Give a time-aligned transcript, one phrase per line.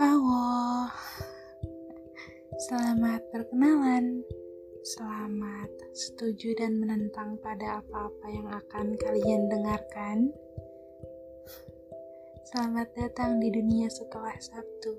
[0.00, 0.88] Halo,
[2.56, 4.24] selamat perkenalan.
[4.80, 10.32] Selamat setuju dan menentang pada apa-apa yang akan kalian dengarkan.
[12.48, 14.96] Selamat datang di dunia setelah Sabtu.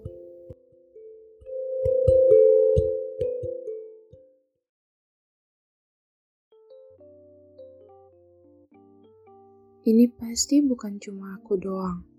[9.82, 12.11] Ini pasti bukan cuma aku doang.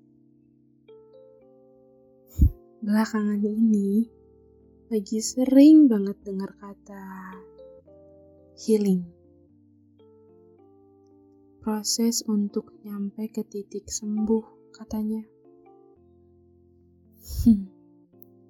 [2.82, 4.10] Belakangan ini
[4.90, 7.30] lagi sering banget dengar kata
[8.58, 9.06] healing.
[11.62, 15.22] Proses untuk nyampe ke titik sembuh katanya.
[17.22, 17.70] Hmm,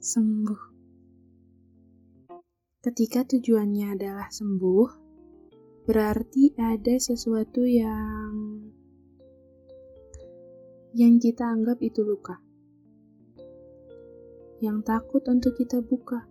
[0.00, 0.62] sembuh.
[2.88, 4.88] Ketika tujuannya adalah sembuh,
[5.84, 8.32] berarti ada sesuatu yang
[10.96, 12.51] yang kita anggap itu luka.
[14.62, 16.22] Yang takut untuk kita buka.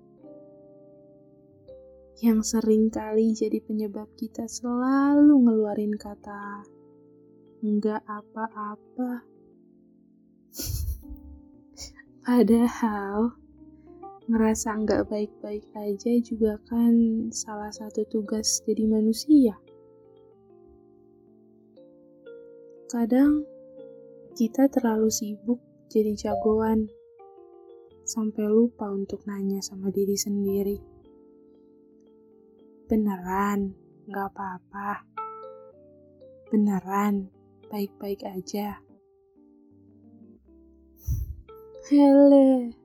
[2.24, 6.64] Yang sering kali jadi penyebab kita selalu ngeluarin kata
[7.60, 9.28] enggak apa-apa.
[12.23, 13.36] Padahal
[14.32, 19.60] ngerasa enggak baik-baik aja juga kan salah satu tugas jadi manusia.
[22.88, 23.44] Kadang
[24.40, 25.60] kita terlalu sibuk
[25.92, 26.88] jadi jagoan,
[28.12, 30.76] sampai lupa untuk nanya sama diri sendiri.
[32.92, 33.72] Beneran,
[34.12, 35.08] gak apa-apa.
[36.52, 37.32] Beneran,
[37.72, 38.84] baik-baik aja.
[41.88, 42.76] Hele,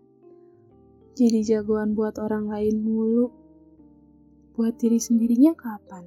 [1.19, 3.27] jadi jagoan buat orang lain mulu.
[4.55, 6.07] Buat diri sendirinya kapan?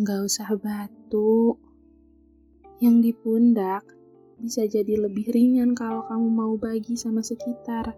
[0.00, 1.60] Gak usah batuk
[2.80, 3.97] yang di pundak
[4.38, 7.94] bisa jadi lebih ringan kalau kamu mau bagi sama sekitar.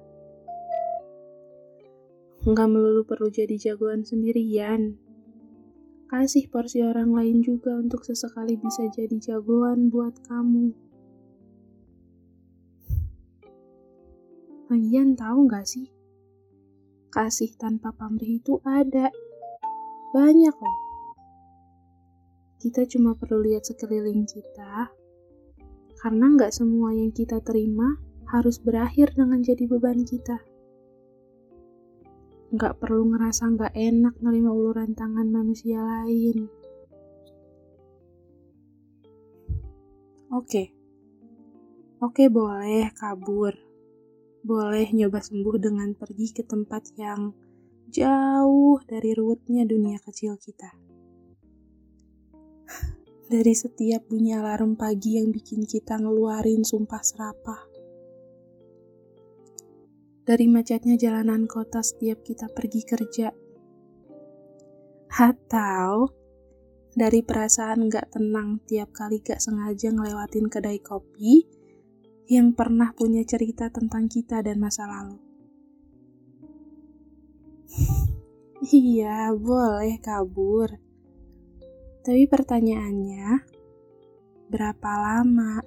[2.40, 4.96] Nggak melulu perlu jadi jagoan sendirian.
[6.08, 10.72] Kasih porsi orang lain juga untuk sesekali bisa jadi jagoan buat kamu.
[14.72, 15.86] Lagian tahu nggak sih?
[17.12, 19.12] Kasih tanpa pamrih itu ada.
[20.10, 20.90] Banyak loh
[22.60, 24.92] kita cuma perlu lihat sekeliling kita,
[26.00, 28.00] karena nggak semua yang kita terima
[28.32, 30.40] harus berakhir dengan jadi beban kita.
[32.56, 36.48] Nggak perlu ngerasa nggak enak nerima uluran tangan manusia lain.
[40.32, 40.72] Oke,
[42.00, 43.52] oke boleh kabur,
[44.40, 47.34] boleh nyoba sembuh dengan pergi ke tempat yang
[47.92, 50.89] jauh dari ruwetnya dunia kecil kita
[53.30, 57.62] dari setiap bunyi alarm pagi yang bikin kita ngeluarin sumpah serapah.
[60.26, 63.30] Dari macetnya jalanan kota setiap kita pergi kerja.
[65.14, 66.10] Atau
[66.90, 71.46] dari perasaan gak tenang tiap kali gak sengaja ngelewatin kedai kopi
[72.26, 75.22] yang pernah punya cerita tentang kita dan masa lalu.
[78.74, 80.89] iya, boleh kabur
[82.10, 83.38] tapi pertanyaannya,
[84.50, 85.62] berapa lama?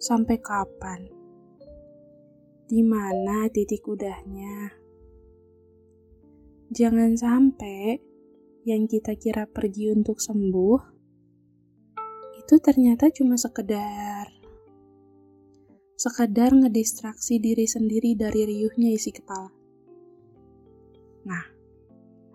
[0.00, 1.04] Sampai kapan?
[2.64, 4.72] Di mana titik udahnya?
[6.72, 8.00] Jangan sampai
[8.64, 10.80] yang kita kira pergi untuk sembuh
[12.40, 14.32] itu ternyata cuma sekedar
[16.00, 19.52] sekedar ngedistraksi diri sendiri dari riuhnya isi kepala.
[21.28, 21.44] Nah,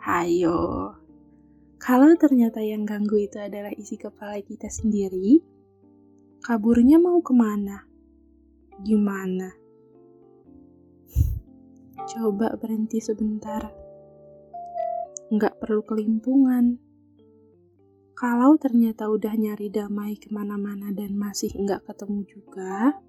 [0.06, 0.99] hayo
[1.90, 5.42] kalau ternyata yang ganggu itu adalah isi kepala kita sendiri,
[6.46, 7.82] kaburnya mau ke mana?
[8.86, 9.50] Gimana?
[12.14, 13.74] Coba berhenti sebentar.
[15.34, 16.78] Nggak perlu kelimpungan.
[18.14, 23.02] Kalau ternyata udah nyari damai ke mana-mana dan masih nggak ketemu juga,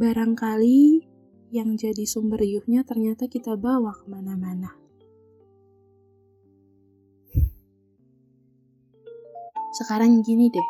[0.00, 1.04] barangkali
[1.52, 4.85] yang jadi sumber riuhnya ternyata kita bawa ke mana-mana.
[9.76, 10.68] Sekarang gini deh.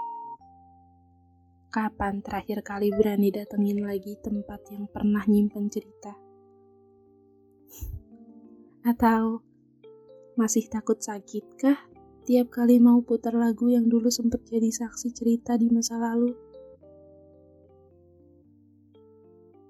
[1.71, 6.11] Kapan terakhir kali berani datengin lagi tempat yang pernah nyimpen cerita?
[8.83, 9.47] Atau
[10.35, 11.79] masih takut sakit kah
[12.27, 16.35] tiap kali mau putar lagu yang dulu sempat jadi saksi cerita di masa lalu?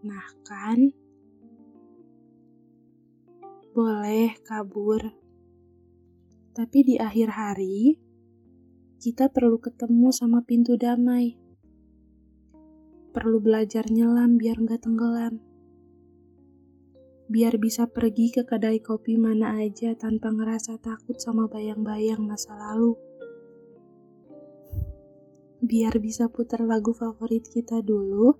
[0.00, 0.80] Nah kan,
[3.76, 5.12] boleh kabur.
[6.56, 8.05] Tapi di akhir hari,
[8.96, 11.36] kita perlu ketemu sama pintu damai.
[13.12, 15.40] perlu belajar nyelam biar nggak tenggelam.
[17.32, 22.92] Biar bisa pergi ke kedai kopi mana aja tanpa ngerasa takut sama bayang-bayang masa lalu.
[25.64, 28.36] Biar bisa putar lagu favorit kita dulu,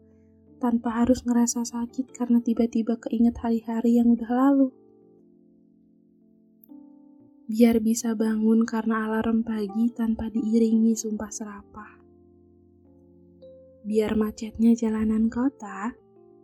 [0.60, 4.68] tanpa harus ngerasa sakit karena tiba-tiba keinget hari-hari yang udah lalu.
[7.46, 12.06] Biar bisa bangun karena alarm pagi tanpa diiringi sumpah serapah
[13.86, 15.94] biar macetnya jalanan kota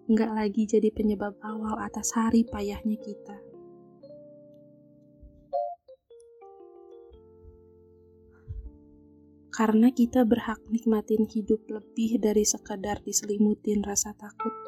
[0.07, 3.39] nggak lagi jadi penyebab awal atas hari payahnya kita.
[9.53, 14.62] Karena kita berhak nikmatin hidup lebih dari sekadar diselimutin rasa takut.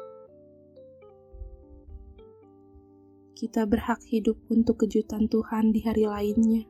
[3.45, 6.65] Kita berhak hidup untuk kejutan Tuhan di hari lainnya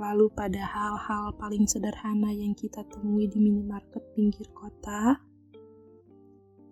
[0.00, 5.20] lalu pada hal-hal paling sederhana yang kita temui di minimarket pinggir kota,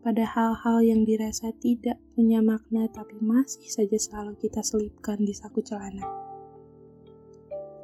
[0.01, 5.61] pada hal-hal yang dirasa tidak punya makna tapi masih saja selalu kita selipkan di saku
[5.61, 6.09] celana.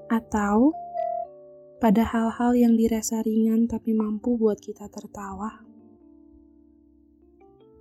[0.09, 0.73] Atau
[1.85, 5.74] pada hal-hal yang dirasa ringan tapi mampu buat kita tertawa.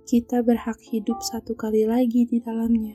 [0.04, 2.92] Kita berhak hidup satu kali lagi di dalamnya.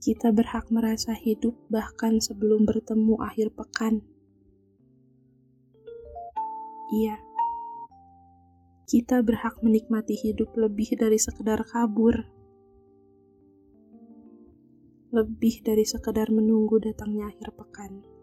[0.00, 4.00] Kita berhak merasa hidup bahkan sebelum bertemu akhir pekan.
[6.96, 7.20] Iya,
[8.88, 12.24] kita berhak menikmati hidup lebih dari sekedar kabur.
[15.12, 18.21] Lebih dari sekedar menunggu datangnya akhir pekan.